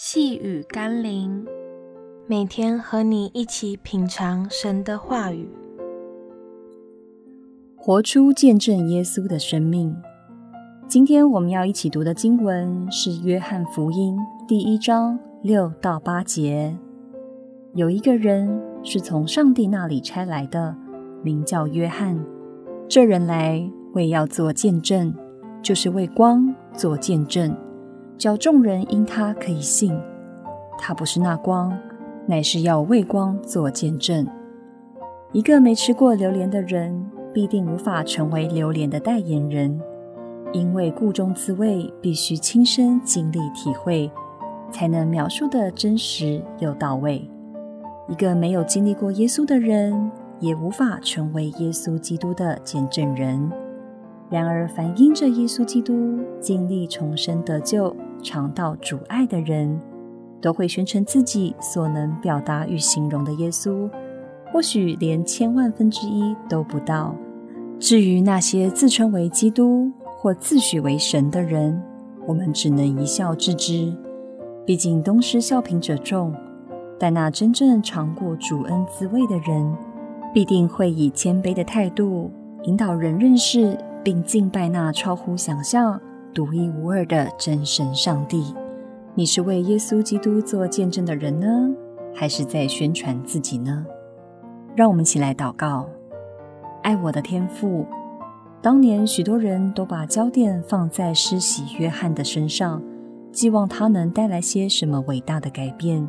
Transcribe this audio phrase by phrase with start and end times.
[0.00, 1.44] 细雨甘霖，
[2.28, 5.50] 每天和你一起品尝神的话语，
[7.74, 9.92] 活出见证耶稣的生命。
[10.86, 14.16] 今天我们要一起读的经文是《约翰福音》
[14.46, 16.78] 第一章六到八节。
[17.74, 20.76] 有一个人是从上帝那里差来的，
[21.24, 22.24] 名叫约翰。
[22.88, 25.12] 这人来为要做见证，
[25.60, 27.52] 就是为光做见证。
[28.18, 29.96] 叫众人因他可以信，
[30.76, 31.72] 他不是那光，
[32.26, 34.26] 乃是要为光做见证。
[35.30, 39.80] 一个没吃过榴莲的人，必定无法成为榴莲的代言人，
[40.52, 44.10] 因为故中滋味必须亲身经历体会，
[44.72, 47.30] 才能描述得真实又到位。
[48.08, 50.10] 一个没有经历过耶稣的人，
[50.40, 53.48] 也无法成为耶稣基督的见证人。
[54.30, 59.80] 然而，凡因着耶稣基督经历重生得救，尝到主爱的人，
[60.40, 63.88] 都会宣称自己所能表达与形容的耶稣，
[64.52, 67.14] 或许连千万分之一都不到。
[67.78, 71.80] 至于那些自称为基督或自诩为神的人，
[72.26, 73.94] 我们只能一笑置之。
[74.66, 76.34] 毕竟东施效颦者众，
[76.98, 79.76] 但那真正尝过主恩滋味的人，
[80.34, 82.30] 必定会以谦卑的态度
[82.64, 86.00] 引导人认识并敬拜那超乎想象，
[86.38, 88.54] 独一无二的真神上帝，
[89.16, 91.68] 你是为耶稣基督做见证的人呢，
[92.14, 93.84] 还是在宣传自己呢？
[94.76, 95.88] 让我们一起来祷告。
[96.84, 97.84] 爱我的天父，
[98.62, 102.80] 当年许多人都把焦点放在施洗约翰的身上，
[103.32, 106.08] 寄望他能带来些什么伟大的改变，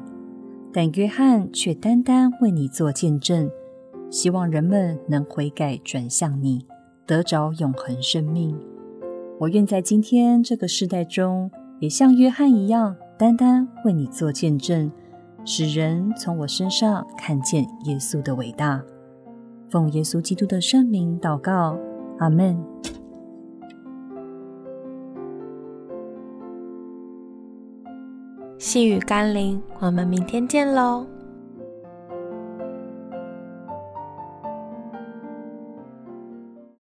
[0.71, 3.49] 但约翰却单单为你做见证，
[4.11, 6.67] 希望人们能悔改转向你，
[7.07, 8.55] 得着永恒生命。
[9.39, 14.91] 我愿在今天这个世代中，也像约翰一样，单单为你做见证，
[15.45, 18.83] 使人从我身上看见耶稣的伟大。
[19.69, 21.79] 奉耶稣基督的圣名祷告，
[22.17, 22.61] 阿门。
[28.57, 31.07] 细雨甘霖，我们明天见喽。